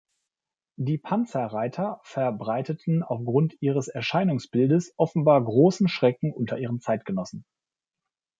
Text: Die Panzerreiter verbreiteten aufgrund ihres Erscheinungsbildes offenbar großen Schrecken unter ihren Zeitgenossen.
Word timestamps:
Die 0.77 0.97
Panzerreiter 0.97 1.99
verbreiteten 2.05 3.03
aufgrund 3.03 3.61
ihres 3.61 3.87
Erscheinungsbildes 3.87 4.95
offenbar 4.97 5.43
großen 5.43 5.87
Schrecken 5.89 6.33
unter 6.33 6.57
ihren 6.57 6.79
Zeitgenossen. 6.79 7.45